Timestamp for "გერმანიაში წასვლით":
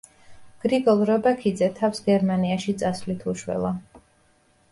2.09-3.27